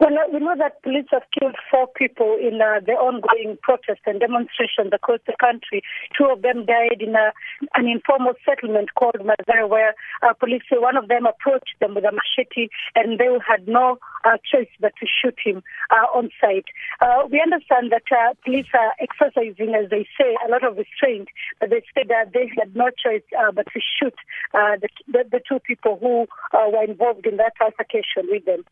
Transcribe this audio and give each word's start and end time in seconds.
Well, 0.00 0.14
we 0.32 0.38
know 0.38 0.54
that 0.56 0.80
police 0.82 1.06
have 1.10 1.24
killed 1.34 1.56
four 1.68 1.88
people 1.88 2.38
in 2.38 2.62
uh, 2.62 2.78
the 2.86 2.92
ongoing 2.92 3.58
protests 3.62 4.06
and 4.06 4.20
demonstrations 4.20 4.92
across 4.92 5.18
the 5.26 5.34
country. 5.40 5.82
Two 6.16 6.30
of 6.30 6.42
them 6.42 6.66
died 6.66 7.02
in 7.02 7.16
a, 7.16 7.32
an 7.74 7.88
informal 7.88 8.34
settlement 8.46 8.94
called 8.94 9.18
Mathare, 9.18 9.68
where 9.68 9.94
uh, 10.22 10.34
police 10.34 10.62
say 10.70 10.78
one 10.78 10.96
of 10.96 11.08
them 11.08 11.26
approached 11.26 11.74
them 11.80 11.96
with 11.96 12.04
a 12.04 12.14
machete 12.14 12.70
and 12.94 13.18
they 13.18 13.26
had 13.42 13.66
no 13.66 13.98
uh, 14.24 14.36
choice 14.50 14.68
but 14.80 14.92
to 15.00 15.06
shoot 15.06 15.36
him 15.42 15.62
uh, 15.90 16.06
on 16.16 16.30
site. 16.40 16.66
Uh, 17.00 17.26
we 17.30 17.40
understand 17.40 17.92
that 17.92 18.02
uh, 18.10 18.34
police 18.44 18.66
are 18.74 18.92
exercising, 19.00 19.74
as 19.74 19.90
they 19.90 20.06
say, 20.18 20.36
a 20.46 20.50
lot 20.50 20.64
of 20.64 20.76
restraint, 20.76 21.28
but 21.60 21.70
they 21.70 21.82
said 21.94 22.08
that 22.08 22.32
they 22.32 22.50
had 22.58 22.74
no 22.74 22.90
choice 22.90 23.22
but 23.54 23.66
to 23.72 23.80
shoot 23.80 24.14
the, 24.52 24.88
the, 25.06 25.24
the, 25.30 25.40
two 25.48 25.58
people 25.60 25.98
who 26.00 26.26
were 26.52 26.84
involved 26.84 27.26
in 27.26 27.36
that 27.36 27.52
altercation 27.60 28.28
with 28.30 28.44
them. 28.44 28.64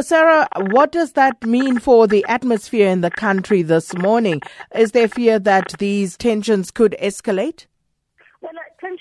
Sarah, 0.00 0.48
what 0.70 0.92
does 0.92 1.12
that 1.12 1.44
mean 1.44 1.78
for 1.78 2.06
the 2.06 2.24
atmosphere 2.28 2.88
in 2.88 3.00
the 3.00 3.10
country 3.10 3.62
this 3.62 3.94
morning? 3.96 4.40
Is 4.74 4.92
there 4.92 5.08
fear 5.08 5.38
that 5.40 5.74
these 5.78 6.16
tensions 6.16 6.70
could 6.70 6.96
escalate? 7.00 7.66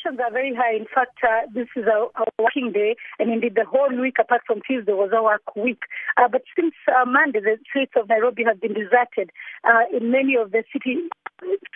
Tensions 0.06 0.22
are 0.24 0.32
very 0.32 0.54
high. 0.54 0.76
In 0.76 0.86
fact, 0.86 1.18
uh, 1.24 1.48
this 1.54 1.68
is 1.76 1.86
a, 1.86 2.08
a, 2.22 2.26
working 2.40 2.72
day, 2.72 2.96
and 3.20 3.32
indeed 3.32 3.56
the 3.56 3.66
whole 3.66 3.90
week, 4.00 4.16
apart 4.20 4.42
from 4.46 4.62
Tuesday, 4.66 4.94
was 4.94 5.12
a 5.14 5.24
work 5.24 5.56
week. 5.56 5.84
Uh, 6.18 6.28
but 6.28 6.44
since 6.56 6.74
uh, 6.90 7.06
Monday, 7.06 7.40
the 7.40 7.58
streets 7.68 7.94
of 7.96 8.10
Nairobi 8.10 8.44
have 8.44 8.62
been 8.62 8.74
deserted. 8.74 9.32
Uh, 9.64 9.84
in 9.96 10.12
many 10.12 10.36
of 10.36 10.52
the 10.52 10.64
city 10.72 11.10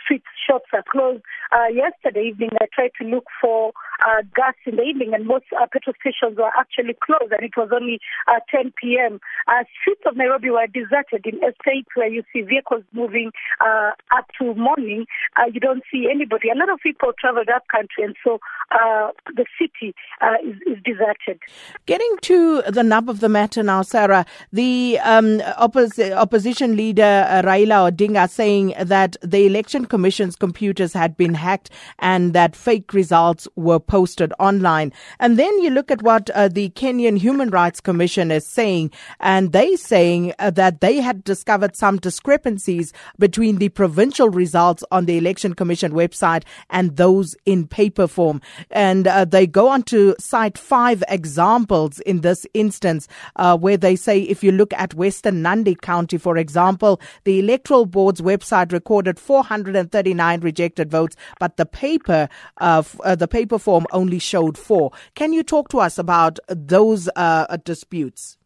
street 0.03 0.23
shops 0.47 0.69
are 0.73 0.83
closed. 0.89 1.23
Uh, 1.51 1.67
yesterday 1.73 2.29
evening, 2.29 2.49
I 2.61 2.65
tried 2.73 2.91
to 3.01 3.07
look 3.07 3.25
for 3.41 3.73
uh, 4.05 4.21
gas 4.35 4.55
in 4.65 4.75
the 4.77 4.83
evening, 4.83 5.13
and 5.13 5.25
most 5.25 5.45
uh, 5.53 5.65
petrol 5.71 5.95
stations 5.99 6.37
were 6.37 6.51
actually 6.57 6.95
closed, 7.03 7.31
and 7.31 7.43
it 7.43 7.55
was 7.57 7.69
only 7.73 7.99
uh, 8.27 8.39
10 8.49 8.73
p.m. 8.81 9.19
Uh, 9.47 9.63
streets 9.81 10.01
of 10.05 10.15
Nairobi 10.15 10.49
were 10.49 10.67
deserted 10.67 11.25
in 11.25 11.39
estates 11.43 11.89
where 11.95 12.07
you 12.09 12.23
see 12.33 12.41
vehicles 12.41 12.83
moving 12.93 13.31
uh, 13.61 13.91
up 14.15 14.27
to 14.39 14.53
morning. 14.55 15.05
Uh, 15.35 15.49
you 15.51 15.59
don't 15.59 15.83
see 15.91 16.07
anybody. 16.09 16.49
A 16.49 16.57
lot 16.57 16.69
of 16.69 16.79
people 16.81 17.11
traveled 17.19 17.49
up 17.49 17.63
country, 17.67 18.03
and 18.03 18.15
so 18.23 18.39
uh, 18.71 19.09
the 19.35 19.45
city 19.59 19.93
uh, 20.21 20.35
is, 20.43 20.55
is, 20.67 20.83
deserted. 20.83 21.39
Getting 21.85 22.17
to 22.21 22.61
the 22.63 22.83
nub 22.83 23.09
of 23.09 23.19
the 23.19 23.29
matter 23.29 23.63
now, 23.63 23.81
Sarah, 23.81 24.25
the 24.53 24.99
um, 25.03 25.39
oppos- 25.39 26.11
opposition 26.15 26.75
leader 26.75 27.25
uh, 27.27 27.41
Raila 27.41 27.91
Odinga 27.91 28.29
saying 28.29 28.73
that 28.79 29.17
the 29.21 29.45
election 29.45 29.85
commission's 29.85 30.35
computers 30.35 30.93
had 30.93 31.17
been 31.17 31.33
hacked 31.33 31.69
and 31.99 32.33
that 32.33 32.55
fake 32.55 32.93
results 32.93 33.47
were 33.55 33.79
posted 33.89 34.31
online. 34.39 34.93
And 35.19 35.37
then 35.37 35.59
you 35.59 35.71
look 35.71 35.91
at 35.91 36.01
what 36.01 36.29
uh, 36.29 36.47
the 36.47 36.69
Kenyan 36.69 37.17
Human 37.17 37.49
Rights 37.49 37.81
Commission 37.81 38.31
is 38.31 38.45
saying, 38.45 38.91
and 39.19 39.51
they 39.51 39.75
saying 39.75 40.33
uh, 40.39 40.51
that 40.51 40.79
they 40.79 41.01
had 41.01 41.23
discovered 41.25 41.75
some 41.75 41.97
discrepancies 41.97 42.93
between 43.17 43.57
the 43.57 43.69
provincial 43.69 44.29
results 44.29 44.83
on 44.91 45.05
the 45.05 45.17
election 45.17 45.55
commission 45.55 45.91
website 45.91 46.43
and 46.69 46.95
those 46.95 47.35
in 47.45 47.67
paper 47.67 48.07
form. 48.07 48.41
And 48.69 49.07
uh, 49.07 49.25
they 49.25 49.47
go 49.47 49.67
on 49.67 49.83
to 49.83 50.15
cite 50.19 50.57
five 50.57 51.03
examples 51.09 51.99
in 52.01 52.21
this 52.21 52.45
instance 52.53 53.07
uh, 53.35 53.57
where 53.57 53.77
they 53.77 53.95
say 53.95 54.21
if 54.21 54.43
you 54.43 54.51
look 54.51 54.71
at 54.73 54.93
Western 54.93 55.41
Nandi 55.41 55.75
County, 55.75 56.17
for 56.19 56.37
example, 56.37 57.01
the 57.23 57.39
electoral 57.39 57.87
board's 57.87 58.21
website 58.21 58.71
recorded 58.71 59.19
439 59.19 60.41
rejected 60.41 60.91
votes, 60.91 61.15
but 61.39 61.57
the 61.57 61.65
paper, 61.65 62.29
uh, 62.57 62.83
uh, 63.03 63.15
the 63.15 63.27
paper 63.27 63.57
form 63.57 63.78
only 63.91 64.19
showed 64.19 64.57
four. 64.57 64.91
Can 65.15 65.33
you 65.33 65.43
talk 65.43 65.69
to 65.69 65.79
us 65.79 65.97
about 65.97 66.39
those 66.47 67.09
uh, 67.15 67.57
disputes? 67.63 68.37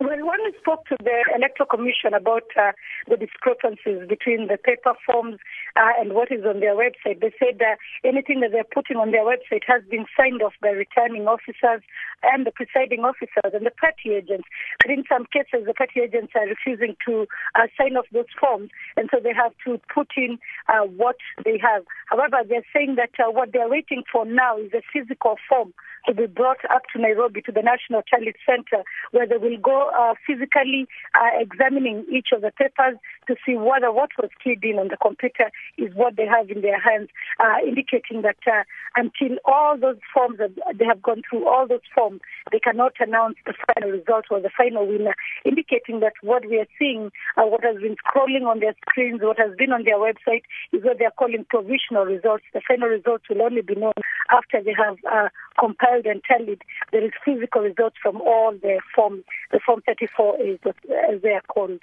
Well, 0.00 0.10
when 0.10 0.42
we 0.44 0.52
spoke 0.58 0.84
to 0.86 0.96
the 1.04 1.24
Electoral 1.36 1.68
Commission 1.68 2.14
about 2.14 2.42
uh, 2.58 2.72
the 3.08 3.16
discrepancies 3.16 4.08
between 4.08 4.48
the 4.48 4.58
paper 4.58 4.94
forms 5.04 5.38
uh, 5.76 5.92
and 5.98 6.12
what 6.12 6.30
is 6.30 6.44
on 6.44 6.60
their 6.60 6.74
website, 6.74 7.20
they 7.20 7.32
said 7.38 7.58
that 7.58 7.78
anything 8.04 8.40
that 8.40 8.52
they're 8.52 8.64
putting 8.64 8.96
on 8.96 9.10
their 9.10 9.24
website 9.24 9.62
has 9.66 9.82
been 9.90 10.06
signed 10.16 10.42
off 10.42 10.54
by 10.60 10.68
returning 10.68 11.26
officers 11.26 11.82
and 12.22 12.46
the 12.46 12.52
presiding 12.52 13.00
officers 13.00 13.52
and 13.52 13.66
the 13.66 13.74
party 13.74 14.14
agents. 14.14 14.46
But 14.80 14.90
in 14.90 15.04
some 15.08 15.26
cases, 15.32 15.66
the 15.66 15.74
party 15.74 16.00
agents 16.00 16.32
are 16.36 16.46
refusing 16.46 16.96
to 17.06 17.26
uh, 17.54 17.66
sign 17.78 17.96
off 17.96 18.06
those 18.12 18.30
forms, 18.38 18.70
and 18.96 19.08
so 19.12 19.18
they 19.22 19.34
have 19.34 19.52
to 19.66 19.80
put 19.92 20.08
in 20.16 20.38
uh, 20.68 20.86
what 20.86 21.16
they 21.44 21.58
have. 21.58 21.84
However, 22.06 22.46
they're 22.48 22.66
saying 22.72 22.96
that 22.96 23.10
uh, 23.18 23.30
what 23.30 23.52
they're 23.52 23.68
waiting 23.68 24.02
for 24.10 24.24
now 24.24 24.58
is 24.58 24.72
a 24.72 24.82
physical 24.92 25.36
form 25.48 25.74
to 26.06 26.14
be 26.14 26.26
brought 26.26 26.58
up 26.70 26.82
to 26.92 27.00
Nairobi 27.00 27.42
to 27.42 27.52
the 27.52 27.62
National 27.62 28.02
Tallying 28.02 28.34
Center, 28.44 28.82
where 29.12 29.26
they 29.26 29.36
will 29.36 29.58
go 29.58 29.90
uh, 29.96 30.14
physically 30.26 30.86
uh, 31.14 31.38
examining 31.40 32.04
each 32.10 32.28
of 32.32 32.42
the 32.42 32.50
papers 32.50 32.91
to 33.26 33.36
see 33.46 33.54
whether 33.54 33.92
what 33.92 34.10
was 34.20 34.30
keyed 34.42 34.64
in 34.64 34.78
on 34.78 34.88
the 34.88 34.96
computer 34.96 35.50
is 35.78 35.94
what 35.94 36.16
they 36.16 36.26
have 36.26 36.50
in 36.50 36.62
their 36.62 36.80
hands, 36.80 37.08
uh, 37.40 37.58
indicating 37.66 38.22
that 38.22 38.36
uh, 38.46 38.62
until 38.96 39.38
all 39.44 39.78
those 39.78 39.98
forms, 40.12 40.38
they 40.38 40.84
have 40.84 41.02
gone 41.02 41.22
through 41.28 41.48
all 41.48 41.66
those 41.66 41.86
forms, 41.94 42.20
they 42.50 42.58
cannot 42.58 42.92
announce 43.00 43.36
the 43.46 43.54
final 43.74 43.90
result 43.90 44.26
or 44.30 44.40
the 44.40 44.50
final 44.56 44.86
winner, 44.86 45.14
indicating 45.44 46.00
that 46.00 46.14
what 46.22 46.48
we 46.48 46.58
are 46.58 46.68
seeing, 46.78 47.10
uh, 47.36 47.46
what 47.46 47.64
has 47.64 47.76
been 47.76 47.96
scrolling 48.04 48.46
on 48.46 48.60
their 48.60 48.74
screens, 48.88 49.20
what 49.22 49.38
has 49.38 49.54
been 49.56 49.72
on 49.72 49.84
their 49.84 49.98
website, 49.98 50.42
is 50.72 50.82
what 50.84 50.98
they 50.98 51.04
are 51.04 51.16
calling 51.18 51.46
provisional 51.48 52.04
results. 52.04 52.44
The 52.52 52.60
final 52.66 52.88
results 52.88 53.24
will 53.28 53.42
only 53.42 53.62
be 53.62 53.74
known 53.74 53.92
after 54.32 54.62
they 54.62 54.74
have 54.76 54.96
uh, 55.10 55.28
compiled 55.58 56.06
and 56.06 56.22
tallied 56.24 56.62
the 56.90 57.10
physical 57.24 57.62
results 57.62 57.96
from 58.02 58.20
all 58.20 58.52
the 58.52 58.80
forms, 58.94 59.24
the 59.50 59.60
Form 59.64 59.82
34As 59.88 60.58
as 60.66 61.22
they 61.22 61.30
are 61.30 61.42
called. 61.48 61.80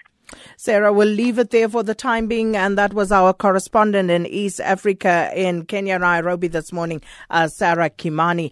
Sarah, 0.57 0.93
we'll 0.93 1.07
leave 1.07 1.39
it 1.39 1.49
there 1.49 1.69
for 1.69 1.83
the 1.83 1.95
time 1.95 2.27
being. 2.27 2.55
And 2.55 2.77
that 2.77 2.93
was 2.93 3.11
our 3.11 3.33
correspondent 3.33 4.11
in 4.11 4.25
East 4.25 4.59
Africa 4.59 5.31
in 5.35 5.65
Kenya, 5.65 5.99
Nairobi 5.99 6.47
this 6.47 6.71
morning, 6.71 7.01
uh, 7.29 7.47
Sarah 7.47 7.89
Kimani. 7.89 8.51